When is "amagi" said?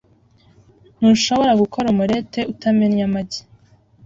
3.07-3.41